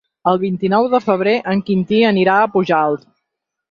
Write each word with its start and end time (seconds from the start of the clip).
El 0.29 0.39
vint-i-nou 0.43 0.87
de 0.95 1.03
febrer 1.05 1.37
en 1.53 1.63
Quintí 1.69 2.03
anirà 2.15 2.43
a 2.49 2.53
Pujalt. 2.59 3.11